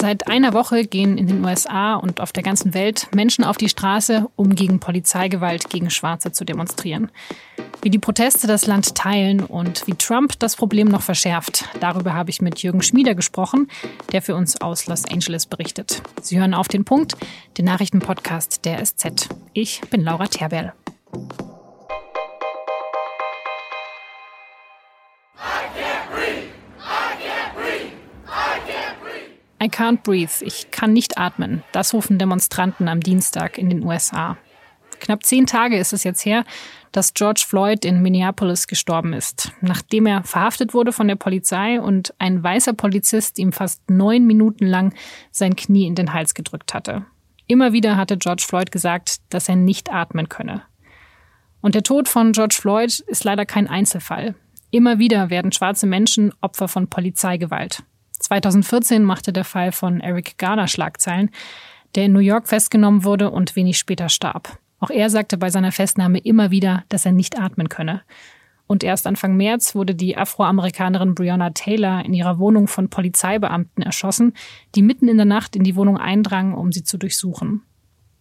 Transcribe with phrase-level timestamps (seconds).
[0.00, 3.68] Seit einer Woche gehen in den USA und auf der ganzen Welt Menschen auf die
[3.68, 7.10] Straße, um gegen Polizeigewalt gegen Schwarze zu demonstrieren.
[7.82, 12.30] Wie die Proteste das Land teilen und wie Trump das Problem noch verschärft, darüber habe
[12.30, 13.68] ich mit Jürgen Schmieder gesprochen,
[14.10, 16.00] der für uns aus Los Angeles berichtet.
[16.22, 17.18] Sie hören auf den Punkt,
[17.58, 19.28] den Nachrichtenpodcast der SZ.
[19.52, 20.72] Ich bin Laura Terberl.
[29.62, 31.62] I can't breathe, ich kann nicht atmen.
[31.72, 34.38] Das rufen Demonstranten am Dienstag in den USA.
[35.00, 36.44] Knapp zehn Tage ist es jetzt her,
[36.92, 42.14] dass George Floyd in Minneapolis gestorben ist, nachdem er verhaftet wurde von der Polizei und
[42.18, 44.94] ein weißer Polizist ihm fast neun Minuten lang
[45.30, 47.04] sein Knie in den Hals gedrückt hatte.
[47.46, 50.62] Immer wieder hatte George Floyd gesagt, dass er nicht atmen könne.
[51.60, 54.34] Und der Tod von George Floyd ist leider kein Einzelfall.
[54.70, 57.82] Immer wieder werden schwarze Menschen Opfer von Polizeigewalt.
[58.30, 61.30] 2014 machte der Fall von Eric Garner Schlagzeilen,
[61.96, 64.56] der in New York festgenommen wurde und wenig später starb.
[64.78, 68.02] Auch er sagte bei seiner Festnahme immer wieder, dass er nicht atmen könne.
[68.68, 74.34] Und erst Anfang März wurde die Afroamerikanerin Breonna Taylor in ihrer Wohnung von Polizeibeamten erschossen,
[74.76, 77.62] die mitten in der Nacht in die Wohnung eindrangen, um sie zu durchsuchen.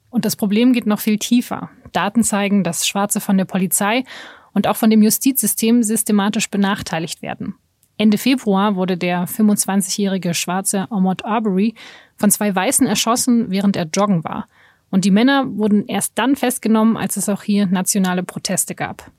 [0.10, 1.70] Und das Problem geht noch viel tiefer.
[1.92, 4.06] Daten zeigen, dass Schwarze von der Polizei
[4.54, 7.54] und auch von dem Justizsystem systematisch benachteiligt werden.
[8.00, 11.76] Ende Februar wurde der 25-jährige schwarze Ahmad Arbery
[12.16, 14.48] von zwei Weißen erschossen, während er joggen war.
[14.90, 19.12] Und die Männer wurden erst dann festgenommen, als es auch hier nationale Proteste gab.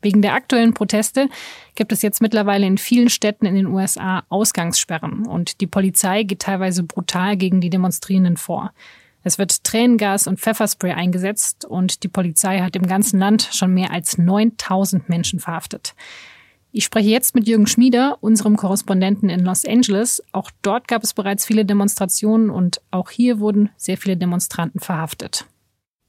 [0.00, 1.28] Wegen der aktuellen Proteste
[1.74, 6.42] gibt es jetzt mittlerweile in vielen Städten in den USA Ausgangssperren und die Polizei geht
[6.42, 8.72] teilweise brutal gegen die Demonstrierenden vor.
[9.24, 13.90] Es wird Tränengas und Pfefferspray eingesetzt und die Polizei hat im ganzen Land schon mehr
[13.90, 15.96] als 9000 Menschen verhaftet.
[16.74, 20.22] Ich spreche jetzt mit Jürgen Schmieder, unserem Korrespondenten in Los Angeles.
[20.32, 25.44] Auch dort gab es bereits viele Demonstrationen und auch hier wurden sehr viele Demonstranten verhaftet.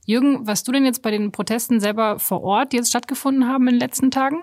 [0.06, 3.68] Jürgen, warst du denn jetzt bei den Protesten selber vor Ort, die jetzt stattgefunden haben
[3.68, 4.42] in den letzten Tagen?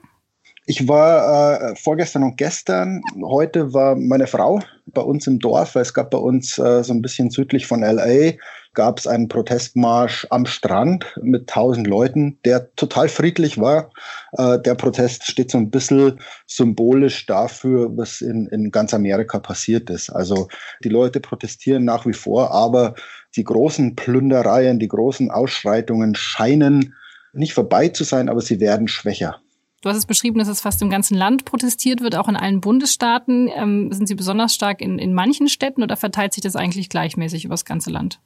[0.70, 3.02] Ich war äh, vorgestern und gestern.
[3.24, 6.92] Heute war meine Frau bei uns im Dorf, weil es gab bei uns äh, so
[6.92, 8.34] ein bisschen südlich von LA
[8.72, 13.90] gab es einen Protestmarsch am Strand mit tausend Leuten, der total friedlich war.
[14.38, 19.90] Äh, der Protest steht so ein bisschen symbolisch dafür, was in, in ganz Amerika passiert
[19.90, 20.08] ist.
[20.10, 20.46] Also
[20.84, 22.94] die Leute protestieren nach wie vor, aber
[23.34, 26.94] die großen Plündereien, die großen Ausschreitungen scheinen
[27.32, 29.40] nicht vorbei zu sein, aber sie werden schwächer.
[29.80, 32.60] Du hast es beschrieben, dass es fast im ganzen Land protestiert wird, auch in allen
[32.60, 33.48] Bundesstaaten.
[33.54, 37.46] Ähm, sind sie besonders stark in, in manchen Städten oder verteilt sich das eigentlich gleichmäßig
[37.46, 38.20] über das ganze Land?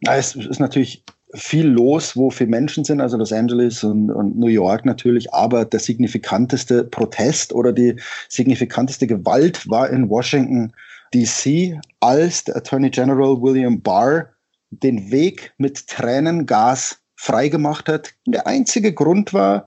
[0.00, 1.02] Ja, es ist natürlich
[1.34, 5.64] viel los, wo viele Menschen sind, also Los Angeles und, und, New York natürlich, aber
[5.64, 7.96] der signifikanteste Protest oder die
[8.28, 10.72] signifikanteste Gewalt war in Washington
[11.14, 14.30] DC, als der Attorney General William Barr
[14.70, 18.12] den Weg mit Tränengas freigemacht hat.
[18.26, 19.66] Der einzige Grund war,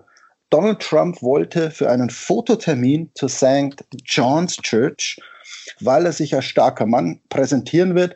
[0.51, 3.83] Donald Trump wollte für einen Fototermin zur St.
[4.05, 5.19] John's Church,
[5.79, 8.15] weil er sich als starker Mann präsentieren wird,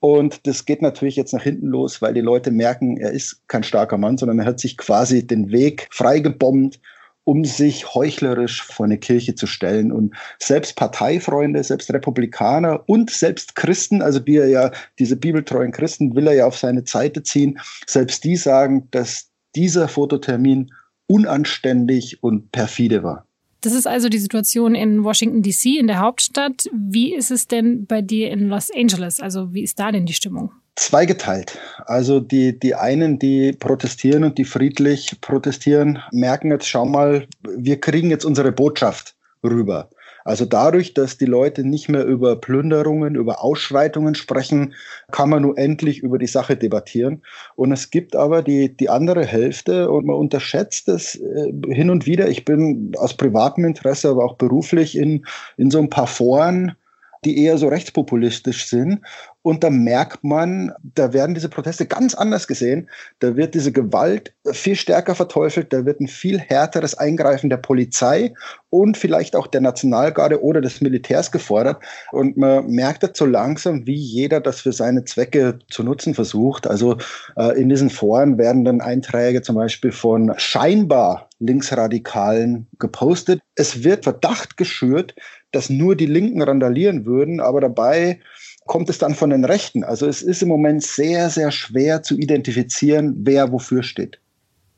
[0.00, 3.62] und das geht natürlich jetzt nach hinten los, weil die Leute merken, er ist kein
[3.62, 6.80] starker Mann, sondern er hat sich quasi den Weg freigebombt,
[7.24, 9.90] um sich heuchlerisch vor eine Kirche zu stellen.
[9.90, 16.14] Und selbst Parteifreunde, selbst Republikaner und selbst Christen, also die er ja, diese bibeltreuen Christen
[16.14, 20.70] will er ja auf seine Seite ziehen, selbst die sagen, dass dieser Fototermin
[21.06, 23.26] unanständig und perfide war.
[23.60, 26.68] Das ist also die Situation in Washington, DC, in der Hauptstadt.
[26.72, 29.20] Wie ist es denn bei dir in Los Angeles?
[29.20, 30.52] Also wie ist da denn die Stimmung?
[30.76, 31.58] Zweigeteilt.
[31.86, 37.80] Also die, die einen, die protestieren und die friedlich protestieren, merken jetzt, schau mal, wir
[37.80, 39.90] kriegen jetzt unsere Botschaft rüber.
[40.26, 44.74] Also dadurch, dass die Leute nicht mehr über Plünderungen, über Ausschreitungen sprechen,
[45.12, 47.22] kann man nur endlich über die Sache debattieren.
[47.54, 52.06] Und es gibt aber die, die andere Hälfte und man unterschätzt es äh, hin und
[52.06, 52.28] wieder.
[52.28, 55.24] Ich bin aus privatem Interesse, aber auch beruflich in,
[55.58, 56.74] in so ein paar Foren,
[57.24, 59.00] die eher so rechtspopulistisch sind.
[59.42, 62.90] Und da merkt man, da werden diese Proteste ganz anders gesehen.
[63.20, 65.72] Da wird diese Gewalt viel stärker verteufelt.
[65.72, 68.34] Da wird ein viel härteres Eingreifen der Polizei
[68.70, 71.80] und vielleicht auch der Nationalgarde oder des Militärs gefordert.
[72.10, 76.66] Und man merkt jetzt so langsam, wie jeder das für seine Zwecke zu nutzen versucht.
[76.66, 76.96] Also
[77.36, 83.40] äh, in diesen Foren werden dann Einträge zum Beispiel von scheinbar Linksradikalen gepostet.
[83.54, 85.14] Es wird Verdacht geschürt,
[85.56, 88.20] dass nur die Linken randalieren würden, aber dabei
[88.66, 89.84] kommt es dann von den Rechten.
[89.84, 94.20] Also es ist im Moment sehr, sehr schwer zu identifizieren, wer wofür steht.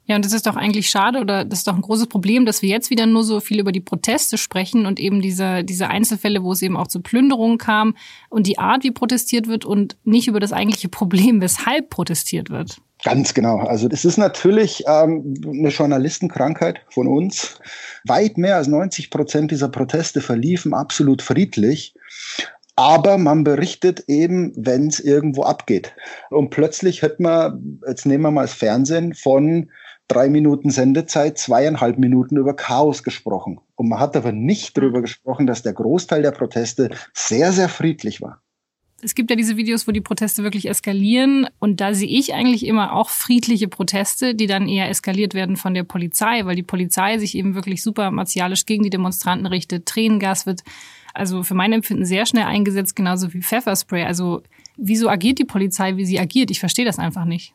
[0.07, 2.63] Ja, und das ist doch eigentlich schade oder das ist doch ein großes Problem, dass
[2.63, 6.43] wir jetzt wieder nur so viel über die Proteste sprechen und eben diese, diese Einzelfälle,
[6.43, 7.95] wo es eben auch zu Plünderungen kam
[8.31, 12.79] und die Art, wie protestiert wird und nicht über das eigentliche Problem, weshalb protestiert wird.
[13.05, 13.59] Ganz genau.
[13.59, 17.61] Also das ist natürlich ähm, eine Journalistenkrankheit von uns.
[18.05, 21.95] Weit mehr als 90 Prozent dieser Proteste verliefen absolut friedlich.
[22.75, 25.95] Aber man berichtet eben, wenn es irgendwo abgeht.
[26.31, 29.71] Und plötzlich hört man, jetzt nehmen wir mal das Fernsehen, von
[30.09, 33.61] drei Minuten Sendezeit, zweieinhalb Minuten über Chaos gesprochen.
[33.75, 38.21] Und man hat aber nicht darüber gesprochen, dass der Großteil der Proteste sehr, sehr friedlich
[38.21, 38.43] war.
[39.01, 41.47] Es gibt ja diese Videos, wo die Proteste wirklich eskalieren.
[41.61, 45.75] Und da sehe ich eigentlich immer auch friedliche Proteste, die dann eher eskaliert werden von
[45.75, 49.87] der Polizei, weil die Polizei sich eben wirklich super martialisch gegen die Demonstranten richtet.
[49.87, 50.63] Tränengas wird
[51.15, 54.05] also für mein Empfinden sehr schnell eingesetzt, genauso wie Pfefferspray.
[54.05, 54.43] Also
[54.77, 56.51] wieso agiert die Polizei, wie sie agiert?
[56.51, 57.55] Ich verstehe das einfach nicht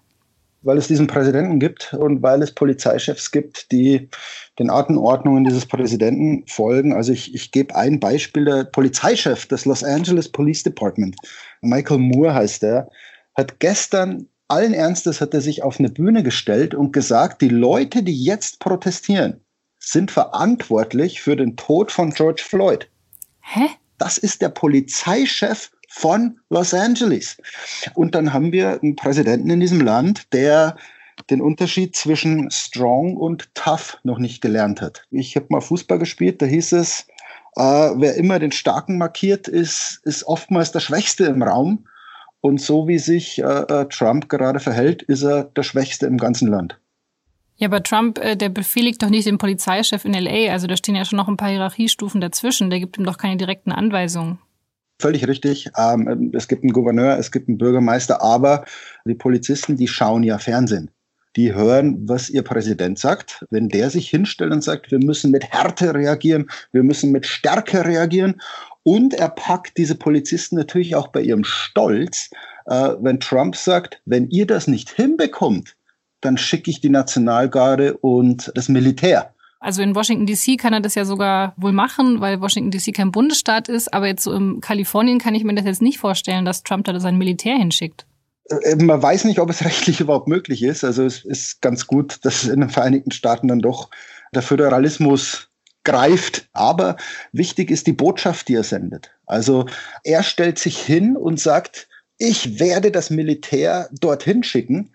[0.63, 4.09] weil es diesen Präsidenten gibt und weil es Polizeichefs gibt, die
[4.57, 6.93] den Artenordnungen dieses Präsidenten folgen.
[6.93, 8.45] Also ich, ich gebe ein Beispiel.
[8.45, 11.15] Der Polizeichef des Los Angeles Police Department,
[11.61, 12.89] Michael Moore heißt er,
[13.35, 18.03] hat gestern allen Ernstes hat er sich auf eine Bühne gestellt und gesagt, die Leute,
[18.03, 19.41] die jetzt protestieren,
[19.79, 22.87] sind verantwortlich für den Tod von George Floyd.
[23.41, 23.67] Hä?
[23.97, 27.37] Das ist der Polizeichef von Los Angeles.
[27.93, 30.75] Und dann haben wir einen Präsidenten in diesem Land, der
[31.29, 35.05] den Unterschied zwischen strong und tough noch nicht gelernt hat.
[35.11, 37.05] Ich habe mal Fußball gespielt, da hieß es,
[37.55, 41.85] äh, wer immer den Starken markiert, ist, ist oftmals der Schwächste im Raum.
[42.41, 46.49] Und so wie sich äh, äh Trump gerade verhält, ist er der Schwächste im ganzen
[46.49, 46.79] Land.
[47.57, 50.51] Ja, aber Trump, äh, der befehligt doch nicht den Polizeichef in LA.
[50.51, 52.71] Also da stehen ja schon noch ein paar Hierarchiestufen dazwischen.
[52.71, 54.39] Der gibt ihm doch keine direkten Anweisungen.
[55.03, 55.69] Völlig richtig.
[55.77, 58.63] Ähm, es gibt einen Gouverneur, es gibt einen Bürgermeister, aber
[59.03, 60.91] die Polizisten, die schauen ja Fernsehen.
[61.35, 63.45] Die hören, was ihr Präsident sagt.
[63.49, 67.83] Wenn der sich hinstellt und sagt, wir müssen mit Härte reagieren, wir müssen mit Stärke
[67.83, 68.39] reagieren.
[68.83, 72.29] Und er packt diese Polizisten natürlich auch bei ihrem Stolz,
[72.67, 75.75] äh, wenn Trump sagt, wenn ihr das nicht hinbekommt,
[76.21, 79.32] dann schicke ich die Nationalgarde und das Militär.
[79.63, 83.11] Also in Washington DC kann er das ja sogar wohl machen, weil Washington DC kein
[83.11, 83.93] Bundesstaat ist.
[83.93, 86.99] Aber jetzt so in Kalifornien kann ich mir das jetzt nicht vorstellen, dass Trump da
[86.99, 88.05] sein Militär hinschickt.
[88.49, 90.83] Äh, man weiß nicht, ob es rechtlich überhaupt möglich ist.
[90.83, 93.89] Also es ist ganz gut, dass in den Vereinigten Staaten dann doch
[94.35, 95.47] der Föderalismus
[95.85, 96.49] greift.
[96.51, 96.97] Aber
[97.31, 99.11] wichtig ist die Botschaft, die er sendet.
[99.25, 99.65] Also
[100.03, 101.87] er stellt sich hin und sagt,
[102.23, 104.91] ich werde das Militär dorthin schicken.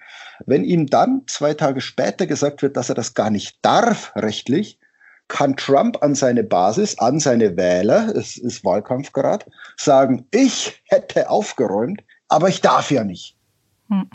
[0.47, 4.79] Wenn ihm dann zwei Tage später gesagt wird, dass er das gar nicht darf rechtlich,
[5.29, 9.45] kann Trump an seine Basis, an seine Wähler, es ist Wahlkampf gerade,
[9.77, 13.37] sagen, ich hätte aufgeräumt, aber ich darf ja nicht.
[13.91, 14.09] Hm.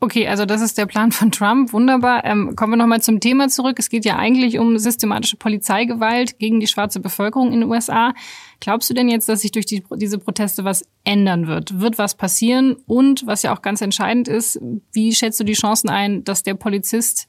[0.00, 1.72] Okay, also das ist der Plan von Trump.
[1.72, 2.24] Wunderbar.
[2.24, 3.80] Ähm, kommen wir nochmal zum Thema zurück.
[3.80, 8.14] Es geht ja eigentlich um systematische Polizeigewalt gegen die schwarze Bevölkerung in den USA.
[8.60, 11.80] Glaubst du denn jetzt, dass sich durch die, diese Proteste was ändern wird?
[11.80, 12.76] Wird was passieren?
[12.86, 14.60] Und was ja auch ganz entscheidend ist,
[14.92, 17.26] wie schätzt du die Chancen ein, dass der Polizist,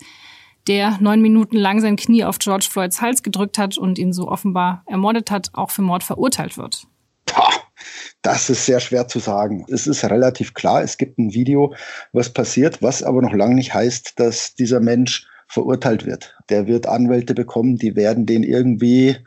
[0.67, 4.27] der neun Minuten lang sein Knie auf George Floyds Hals gedrückt hat und ihn so
[4.27, 6.88] offenbar ermordet hat, auch für Mord verurteilt wird?
[8.29, 9.65] Das ist sehr schwer zu sagen.
[9.69, 11.73] Es ist relativ klar, es gibt ein Video,
[12.13, 16.37] was passiert, was aber noch lange nicht heißt, dass dieser Mensch verurteilt wird.
[16.49, 19.17] Der wird Anwälte bekommen, die werden den irgendwie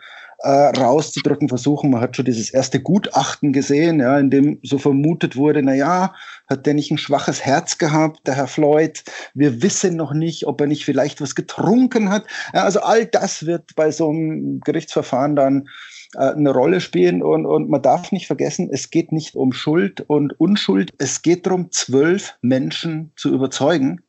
[0.44, 1.90] äh, rauszudrücken versuchen.
[1.90, 6.14] Man hat schon dieses erste Gutachten gesehen, ja, in dem so vermutet wurde, na ja,
[6.48, 9.02] hat der nicht ein schwaches Herz gehabt, der Herr Floyd?
[9.34, 12.24] Wir wissen noch nicht, ob er nicht vielleicht was getrunken hat.
[12.54, 15.68] Ja, also all das wird bei so einem Gerichtsverfahren dann
[16.16, 17.22] eine Rolle spielen.
[17.22, 20.92] Und, und man darf nicht vergessen, es geht nicht um Schuld und Unschuld.
[20.98, 24.02] Es geht darum, zwölf Menschen zu überzeugen.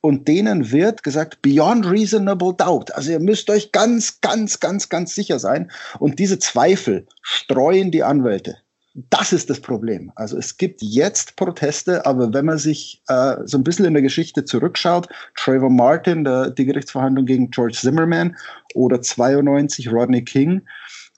[0.00, 2.92] Und denen wird gesagt, beyond reasonable doubt.
[2.94, 5.70] Also ihr müsst euch ganz, ganz, ganz, ganz sicher sein.
[6.00, 8.56] Und diese Zweifel streuen die Anwälte.
[8.94, 10.12] Das ist das Problem.
[10.16, 14.02] Also es gibt jetzt Proteste, aber wenn man sich äh, so ein bisschen in der
[14.02, 18.36] Geschichte zurückschaut, Trayvon Martin, der, die Gerichtsverhandlung gegen George Zimmerman
[18.74, 20.62] oder 92 Rodney King,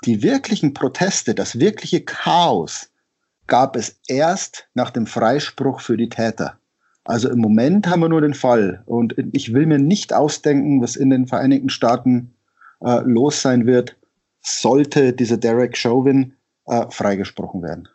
[0.05, 2.91] die wirklichen Proteste, das wirkliche Chaos
[3.47, 6.59] gab es erst nach dem Freispruch für die Täter.
[7.05, 8.83] Also im Moment haben wir nur den Fall.
[8.87, 12.35] Und ich will mir nicht ausdenken, was in den Vereinigten Staaten
[12.81, 13.97] äh, los sein wird,
[14.41, 16.35] sollte dieser Derek Chauvin
[16.67, 17.89] äh, freigesprochen werden.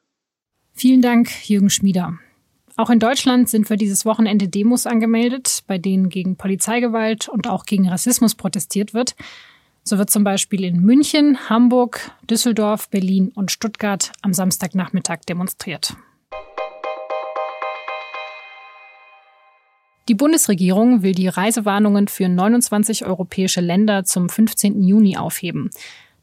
[0.74, 2.14] Vielen Dank, Jürgen Schmieder.
[2.76, 7.66] Auch in Deutschland sind für dieses Wochenende Demos angemeldet, bei denen gegen Polizeigewalt und auch
[7.66, 9.16] gegen Rassismus protestiert wird.
[9.90, 15.96] So wird zum Beispiel in München, Hamburg, Düsseldorf, Berlin und Stuttgart am Samstagnachmittag demonstriert.
[20.08, 24.84] Die Bundesregierung will die Reisewarnungen für 29 europäische Länder zum 15.
[24.84, 25.72] Juni aufheben.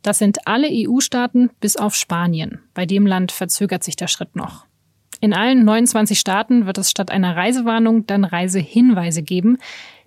[0.02, 2.60] Das sind alle EU-Staaten bis auf Spanien.
[2.72, 4.64] Bei dem Land verzögert sich der Schritt noch.
[5.20, 9.58] In allen 29 Staaten wird es statt einer Reisewarnung dann Reisehinweise geben,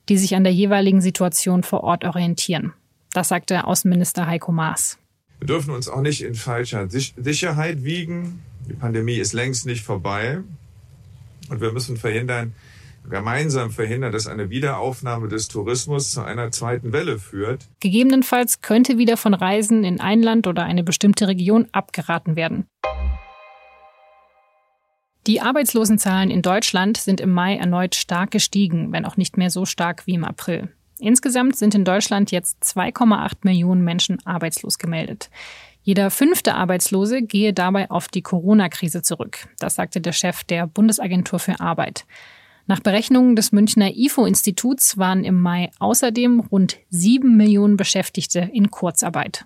[0.07, 2.71] die sich an der jeweiligen Situation vor Ort orientieren.
[3.19, 4.97] Das sagte Außenminister Heiko Maas.
[5.39, 8.41] Wir dürfen uns auch nicht in falscher Sicherheit wiegen.
[8.69, 10.39] Die Pandemie ist längst nicht vorbei.
[11.49, 12.53] Und wir müssen verhindern,
[13.09, 17.67] gemeinsam verhindern, dass eine Wiederaufnahme des Tourismus zu einer zweiten Welle führt.
[17.81, 22.67] Gegebenenfalls könnte wieder von Reisen in ein Land oder eine bestimmte Region abgeraten werden.
[25.27, 29.65] Die Arbeitslosenzahlen in Deutschland sind im Mai erneut stark gestiegen, wenn auch nicht mehr so
[29.65, 30.69] stark wie im April.
[30.99, 35.29] Insgesamt sind in Deutschland jetzt 2,8 Millionen Menschen arbeitslos gemeldet.
[35.81, 39.47] Jeder fünfte Arbeitslose gehe dabei auf die Corona-Krise zurück.
[39.59, 42.05] Das sagte der Chef der Bundesagentur für Arbeit.
[42.67, 49.45] Nach Berechnungen des Münchner IFO-Instituts waren im Mai außerdem rund sieben Millionen Beschäftigte in Kurzarbeit.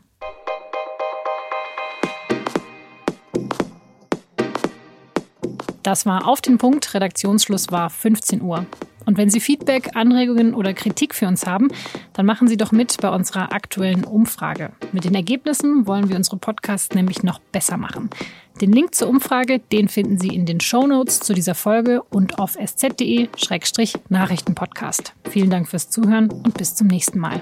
[5.84, 6.94] Das war auf den Punkt.
[6.94, 8.66] Redaktionsschluss war 15 Uhr.
[9.06, 11.70] Und wenn Sie Feedback, Anregungen oder Kritik für uns haben,
[12.14, 14.72] dann machen Sie doch mit bei unserer aktuellen Umfrage.
[14.92, 18.10] Mit den Ergebnissen wollen wir unsere Podcasts nämlich noch besser machen.
[18.62, 22.38] Den Link zur Umfrage, den finden Sie in den Show Notes zu dieser Folge und
[22.40, 25.14] auf sz.de-nachrichtenpodcast.
[25.30, 27.42] Vielen Dank fürs Zuhören und bis zum nächsten Mal.